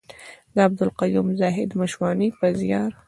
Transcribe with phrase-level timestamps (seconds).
[0.53, 2.91] د عبدالقيوم زاهد مشواڼي په زيار.